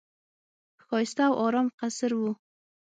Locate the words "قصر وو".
1.79-2.31